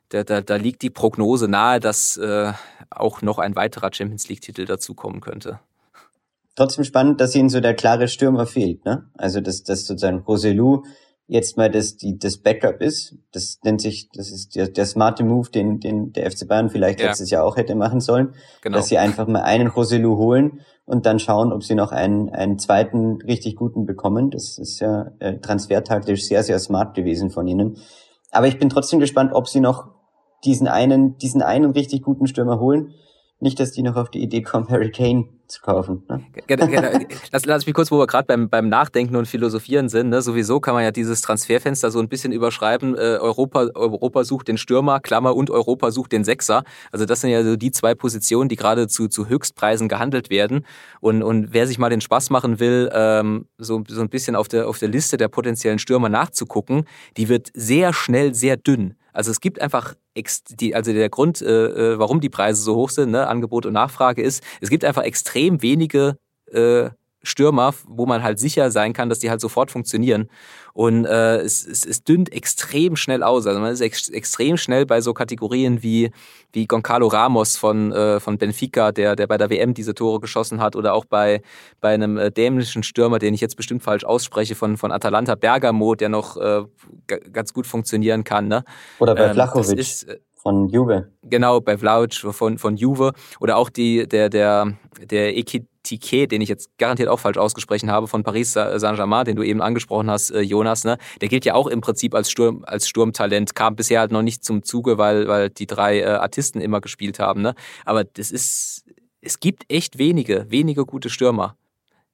[0.09, 2.53] da, da, da liegt die Prognose nahe, dass äh,
[2.89, 5.59] auch noch ein weiterer Champions League-Titel dazukommen könnte.
[6.55, 9.09] Trotzdem spannend, dass ihnen so der klare Stürmer fehlt, ne?
[9.17, 10.83] Also dass, dass sozusagen Roselu
[11.29, 13.15] jetzt mal das, die, das Backup ist.
[13.31, 16.99] Das nennt sich, das ist der, der smarte Move, den, den der FC Bayern vielleicht
[16.99, 17.07] ja.
[17.07, 18.33] letztes Jahr auch hätte machen sollen.
[18.61, 18.77] Genau.
[18.77, 22.57] Dass sie einfach mal einen Roselu holen und dann schauen, ob sie noch einen, einen
[22.57, 24.31] zweiten richtig guten bekommen.
[24.31, 27.77] Das ist ja äh, transfertaktisch sehr, sehr smart gewesen von ihnen.
[28.31, 29.98] Aber ich bin trotzdem gespannt, ob sie noch
[30.45, 32.93] diesen einen, diesen einen richtig guten Stürmer holen.
[33.41, 36.03] Nicht, dass die noch auf die Idee kommen, Harry Kane zu kaufen.
[36.09, 36.25] Ne?
[37.31, 40.09] lass, lass mich kurz, wo wir gerade beim, beim Nachdenken und Philosophieren sind.
[40.09, 40.21] Ne?
[40.21, 42.95] Sowieso kann man ja dieses Transferfenster so ein bisschen überschreiben.
[42.95, 46.63] Äh, Europa, Europa sucht den Stürmer, Klammer, und Europa sucht den Sechser.
[46.91, 50.65] Also das sind ja so die zwei Positionen, die gerade zu, zu Höchstpreisen gehandelt werden.
[50.99, 54.49] Und, und wer sich mal den Spaß machen will, ähm, so, so ein bisschen auf
[54.49, 56.83] der, auf der Liste der potenziellen Stürmer nachzugucken,
[57.17, 58.95] die wird sehr schnell sehr dünn.
[59.19, 59.95] Also es gibt einfach,
[60.61, 63.73] die, also der Grund, äh, äh, warum die Preise so hoch sind, ne, Angebot und
[63.73, 66.15] Nachfrage ist, es gibt einfach extrem wenige
[66.53, 66.89] äh,
[67.21, 70.29] Stürmer, wo man halt sicher sein kann, dass die halt sofort funktionieren.
[70.73, 73.45] Und äh, es, es, es dünnt extrem schnell aus.
[73.45, 76.11] Also man ist ex extrem schnell bei so Kategorien wie,
[76.53, 80.61] wie Goncalo Ramos von, äh, von Benfica, der, der bei der WM diese Tore geschossen
[80.61, 81.41] hat, oder auch bei,
[81.81, 85.95] bei einem äh, dämlichen Stürmer, den ich jetzt bestimmt falsch ausspreche, von, von Atalanta Bergamo,
[85.95, 86.63] der noch äh,
[87.33, 88.47] ganz gut funktionieren kann.
[88.47, 88.63] Ne?
[88.99, 89.37] Oder bei ähm,
[90.07, 91.11] äh, von Juve.
[91.23, 93.13] Genau, bei Vlaovic von, von Juve.
[93.39, 94.73] Oder auch die, der, der,
[95.03, 99.43] der Ekitike, den ich jetzt garantiert auch falsch ausgesprochen habe, von Paris Saint-Germain, den du
[99.43, 100.97] eben angesprochen hast, äh, Jonas, ne?
[101.19, 104.45] Der gilt ja auch im Prinzip als Sturm, als Sturmtalent, kam bisher halt noch nicht
[104.45, 107.53] zum Zuge, weil, weil die drei äh, Artisten immer gespielt haben, ne?
[107.83, 108.85] Aber das ist,
[109.19, 111.57] es gibt echt wenige, wenige gute Stürmer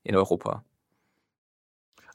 [0.03, 0.63] in Europa.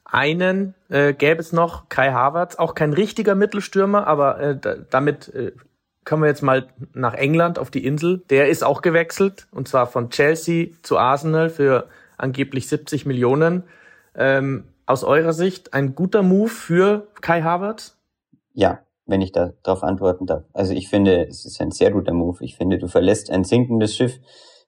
[0.03, 4.57] einen äh, gäbe es noch, Kai Havertz, auch kein richtiger Mittelstürmer, aber äh,
[4.89, 5.53] damit äh,
[6.05, 8.23] kommen wir jetzt mal nach England auf die Insel.
[8.29, 11.87] Der ist auch gewechselt und zwar von Chelsea zu Arsenal für
[12.17, 13.63] angeblich 70 Millionen.
[14.15, 17.97] Ähm, aus eurer Sicht ein guter Move für Kai Havertz?
[18.53, 20.43] Ja, wenn ich da darauf antworten darf.
[20.53, 22.43] Also ich finde, es ist ein sehr guter Move.
[22.43, 24.19] Ich finde, du verlässt ein sinkendes Schiff,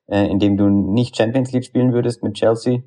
[0.08, 2.84] äh, in dem du nicht Champions League spielen würdest mit Chelsea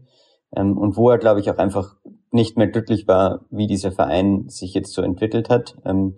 [0.54, 1.96] ähm, und wo er, glaube ich, auch einfach
[2.30, 6.16] nicht mehr glücklich war, wie dieser Verein sich jetzt so entwickelt hat ähm,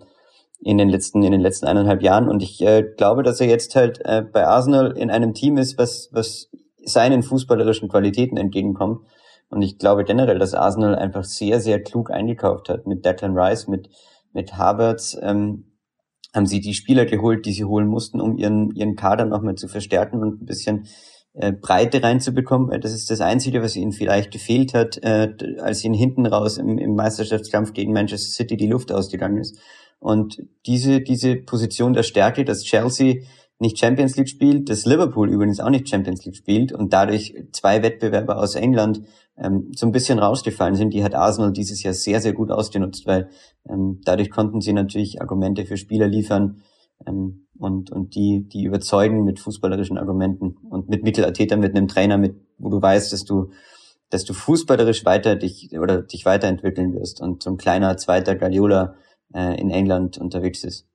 [0.61, 2.29] in den letzten in den letzten eineinhalb Jahren.
[2.29, 5.77] Und ich äh, glaube, dass er jetzt halt äh, bei Arsenal in einem Team ist,
[5.77, 6.49] was was
[6.83, 9.05] seinen fußballerischen Qualitäten entgegenkommt.
[9.49, 13.67] Und ich glaube generell, dass Arsenal einfach sehr sehr klug eingekauft hat mit Declan Rice,
[13.67, 13.89] mit
[14.33, 15.17] mit Havertz.
[15.21, 15.65] Ähm,
[16.35, 19.67] haben sie die Spieler geholt, die sie holen mussten, um ihren ihren Kader nochmal zu
[19.67, 20.87] verstärken und ein bisschen
[21.33, 25.83] äh, Breite reinzubekommen, weil das ist das Einzige, was ihnen vielleicht gefehlt hat, äh, als
[25.83, 29.57] ihnen hinten raus im, im Meisterschaftskampf gegen Manchester City die Luft ausgegangen ist.
[29.99, 33.21] Und diese, diese Position der Stärke, dass Chelsea
[33.59, 37.83] nicht Champions League spielt, dass Liverpool übrigens auch nicht Champions League spielt und dadurch zwei
[37.83, 39.01] Wettbewerber aus England
[39.37, 43.05] ähm, so ein bisschen rausgefallen sind, die hat Arsenal dieses Jahr sehr, sehr gut ausgenutzt,
[43.05, 43.29] weil
[43.69, 46.61] ähm, dadurch konnten sie natürlich Argumente für Spieler liefern,
[47.05, 51.87] ähm, und, und die, die überzeugen mit fußballerischen Argumenten und mit Mikkel Arteta, mit einem
[51.87, 53.51] Trainer, mit, wo du weißt, dass du,
[54.09, 57.21] dass du fußballerisch weiter dich oder dich weiterentwickeln wirst.
[57.21, 58.95] Und so ein kleiner zweiter Guardiola
[59.33, 60.89] äh, in England unterwegs ist.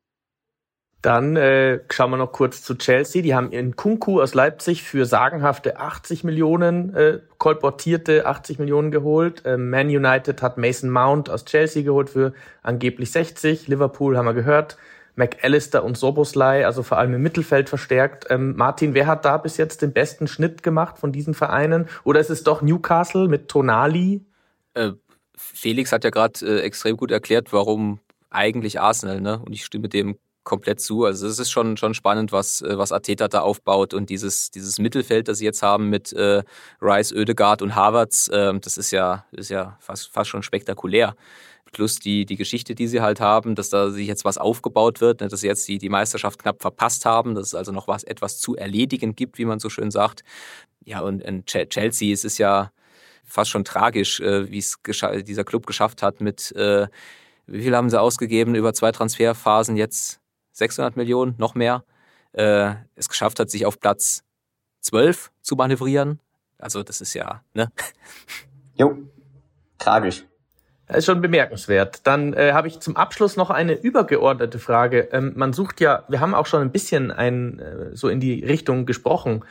[1.04, 3.20] Dann äh, schauen wir noch kurz zu Chelsea.
[3.20, 9.44] Die haben ihren Kunku aus Leipzig für sagenhafte 80 Millionen äh, kolportierte 80 Millionen geholt.
[9.44, 13.68] Äh, Man United hat Mason Mount aus Chelsea geholt für angeblich 60.
[13.68, 14.78] Liverpool haben wir gehört.
[15.14, 18.26] McAllister und Soboslai, also vor allem im Mittelfeld verstärkt.
[18.30, 21.86] Ähm, Martin, wer hat da bis jetzt den besten Schnitt gemacht von diesen Vereinen?
[22.04, 24.24] Oder ist es doch Newcastle mit Tonali?
[24.72, 24.92] Äh,
[25.36, 28.00] Felix hat ja gerade äh, extrem gut erklärt, warum
[28.34, 29.40] eigentlich Arsenal, ne?
[29.44, 31.04] Und ich stimme dem komplett zu.
[31.04, 34.78] Also es ist schon schon spannend, was äh, was Ateta da aufbaut und dieses dieses
[34.78, 36.42] Mittelfeld, das sie jetzt haben mit äh,
[36.82, 41.16] Rice, Oedegaard und Havertz, äh, das ist ja ist ja fast fast schon spektakulär
[41.74, 45.20] plus die, die Geschichte, die sie halt haben, dass da sich jetzt was aufgebaut wird,
[45.20, 48.04] ne, dass sie jetzt die, die Meisterschaft knapp verpasst haben, dass es also noch was
[48.04, 50.22] etwas zu erledigen gibt, wie man so schön sagt.
[50.84, 52.70] Ja, und in Chelsea es ist ja
[53.24, 54.78] fast schon tragisch, äh, wie es
[55.26, 56.86] dieser Club geschafft hat mit, äh,
[57.46, 60.20] wie viel haben sie ausgegeben über zwei Transferphasen jetzt?
[60.52, 61.84] 600 Millionen, noch mehr.
[62.32, 64.22] Äh, es geschafft hat, sich auf Platz
[64.80, 66.20] 12 zu manövrieren.
[66.58, 67.70] Also das ist ja, ne?
[68.76, 68.98] Jo,
[69.78, 70.24] tragisch.
[70.86, 72.06] Das ist schon bemerkenswert.
[72.06, 75.08] Dann äh, habe ich zum Abschluss noch eine übergeordnete Frage.
[75.12, 78.44] Ähm, man sucht ja, wir haben auch schon ein bisschen ein, äh, so in die
[78.44, 79.44] Richtung gesprochen.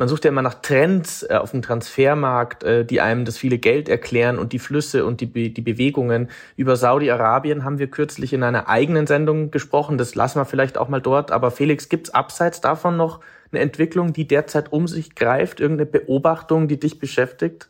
[0.00, 3.58] Man sucht ja immer nach Trends äh, auf dem Transfermarkt, äh, die einem das viele
[3.58, 6.30] Geld erklären und die Flüsse und die, Be die Bewegungen.
[6.56, 9.98] Über Saudi-Arabien haben wir kürzlich in einer eigenen Sendung gesprochen.
[9.98, 11.30] Das lassen wir vielleicht auch mal dort.
[11.30, 13.20] Aber Felix, gibt's abseits davon noch
[13.52, 15.60] eine Entwicklung, die derzeit um sich greift?
[15.60, 17.68] Irgendeine Beobachtung, die dich beschäftigt?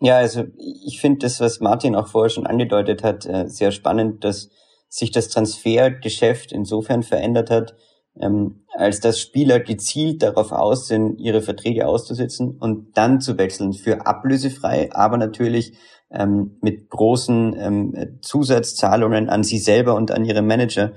[0.00, 0.46] Ja, also
[0.84, 4.50] ich finde das, was Martin auch vorher schon angedeutet hat, äh, sehr spannend, dass
[4.88, 7.76] sich das Transfergeschäft insofern verändert hat,
[8.20, 13.72] ähm, als dass Spieler gezielt darauf aus sind, ihre Verträge auszusetzen und dann zu wechseln
[13.72, 15.76] für ablösefrei, aber natürlich
[16.10, 20.92] ähm, mit großen ähm, Zusatzzahlungen an sie selber und an ihre Manager.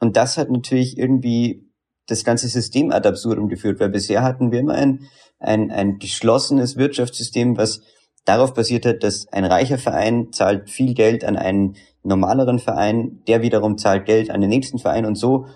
[0.00, 1.66] Und das hat natürlich irgendwie
[2.06, 6.76] das ganze System ad absurdum geführt, weil bisher hatten wir immer ein, ein, ein geschlossenes
[6.76, 7.80] Wirtschaftssystem, was
[8.24, 13.42] darauf basiert hat, dass ein reicher Verein zahlt viel Geld an einen normaleren Verein, der
[13.42, 15.46] wiederum zahlt Geld an den nächsten Verein und so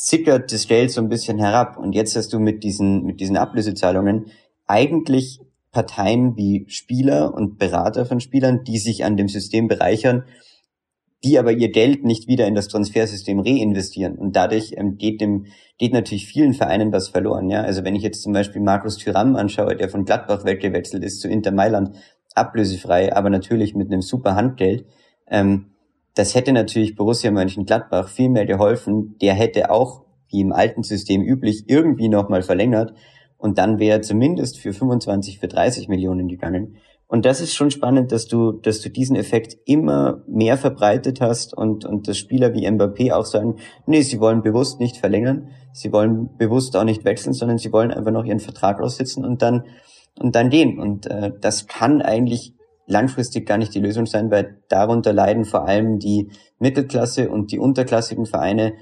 [0.00, 1.76] sickert das Geld so ein bisschen herab.
[1.76, 4.26] Und jetzt hast du mit diesen, mit diesen Ablösezahlungen
[4.66, 5.40] eigentlich
[5.72, 10.24] Parteien wie Spieler und Berater von Spielern, die sich an dem System bereichern,
[11.22, 14.16] die aber ihr Geld nicht wieder in das Transfersystem reinvestieren.
[14.16, 17.50] Und dadurch ähm, geht dem, geht natürlich vielen Vereinen was verloren.
[17.50, 21.20] Ja, also wenn ich jetzt zum Beispiel Markus Thüram anschaue, der von Gladbach weggewechselt ist
[21.20, 21.94] zu Inter Mailand,
[22.34, 24.86] ablösefrei, aber natürlich mit einem super Handgeld.
[25.28, 25.69] Ähm,
[26.20, 29.16] das hätte natürlich Borussia Mönchengladbach viel mehr geholfen.
[29.22, 32.92] Der hätte auch, wie im alten System üblich, irgendwie nochmal verlängert
[33.38, 36.76] und dann wäre zumindest für 25, für 30 Millionen gegangen.
[37.06, 41.56] Und das ist schon spannend, dass du, dass du diesen Effekt immer mehr verbreitet hast
[41.56, 43.56] und, und dass Spieler wie Mbappé auch sagen,
[43.86, 47.92] nee, sie wollen bewusst nicht verlängern, sie wollen bewusst auch nicht wechseln, sondern sie wollen
[47.92, 49.64] einfach noch ihren Vertrag aussitzen und dann
[50.18, 50.78] und dann gehen.
[50.78, 52.52] Und äh, das kann eigentlich
[52.90, 57.58] langfristig gar nicht die Lösung sein, weil darunter leiden vor allem die Mittelklasse und die
[57.58, 58.74] unterklassigen Vereine,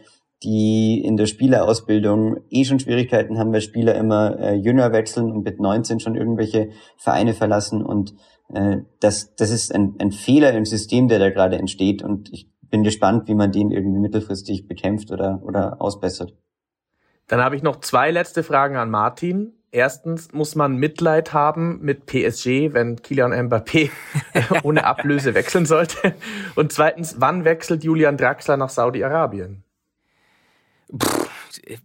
[0.43, 5.45] die in der Spielerausbildung eh schon Schwierigkeiten haben, weil Spieler immer äh, jünger wechseln und
[5.45, 8.15] mit 19 schon irgendwelche Vereine verlassen und
[8.53, 12.51] äh, das, das ist ein, ein Fehler im System, der da gerade entsteht und ich
[12.71, 16.35] bin gespannt, wie man den irgendwie mittelfristig bekämpft oder, oder ausbessert.
[17.27, 19.58] Dann habe ich noch zwei letzte Fragen an Martin.
[19.71, 23.91] Erstens muss man Mitleid haben mit PSG, wenn Kilian Mbappé
[24.63, 26.15] ohne Ablöse wechseln sollte.
[26.55, 29.63] Und zweitens, wann wechselt Julian Draxler nach Saudi-Arabien?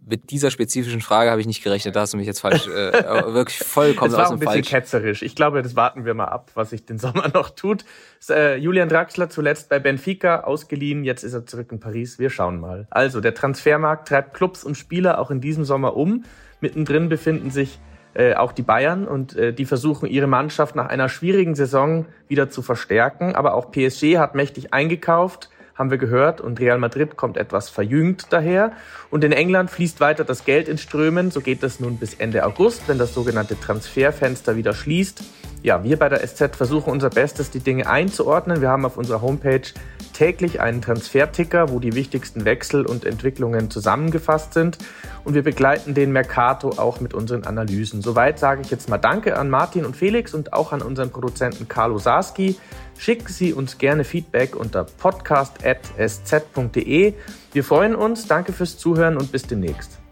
[0.06, 1.96] Mit dieser spezifischen Frage habe ich nicht gerechnet.
[1.96, 2.70] Da hast du mich jetzt falsch, äh,
[3.32, 4.70] wirklich vollkommen das war aus dem ein bisschen Falsch.
[4.70, 5.22] ketzerisch.
[5.22, 7.84] Ich glaube, das warten wir mal ab, was sich den Sommer noch tut.
[8.28, 12.18] Äh, Julian Draxler zuletzt bei Benfica ausgeliehen, jetzt ist er zurück in Paris.
[12.18, 12.86] Wir schauen mal.
[12.90, 16.24] Also, der Transfermarkt treibt Clubs und Spieler auch in diesem Sommer um.
[16.60, 17.78] Mittendrin befinden sich
[18.14, 22.48] äh, auch die Bayern und äh, die versuchen ihre Mannschaft nach einer schwierigen Saison wieder
[22.48, 23.34] zu verstärken.
[23.34, 26.40] Aber auch PSG hat mächtig eingekauft haben wir gehört.
[26.40, 28.72] Und Real Madrid kommt etwas verjüngt daher.
[29.10, 31.30] Und in England fließt weiter das Geld in Strömen.
[31.30, 35.22] So geht das nun bis Ende August, wenn das sogenannte Transferfenster wieder schließt.
[35.62, 38.60] Ja, wir bei der SZ versuchen unser Bestes, die Dinge einzuordnen.
[38.60, 39.62] Wir haben auf unserer Homepage
[40.12, 44.76] täglich einen Transferticker, wo die wichtigsten Wechsel und Entwicklungen zusammengefasst sind.
[45.24, 48.02] Und wir begleiten den Mercato auch mit unseren Analysen.
[48.02, 51.66] Soweit sage ich jetzt mal Danke an Martin und Felix und auch an unseren Produzenten
[51.66, 52.56] Carlo Sarski.
[52.98, 57.14] Schicken Sie uns gerne Feedback unter podcast.sz.de.
[57.52, 60.03] Wir freuen uns, danke fürs Zuhören und bis demnächst.